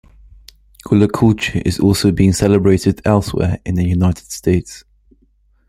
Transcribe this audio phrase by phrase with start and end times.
[0.83, 4.83] Gullah culture is also being celebrated elsewhere in the United States.